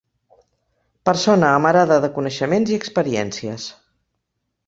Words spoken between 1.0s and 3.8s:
Persona amarada de coneixements i experiències.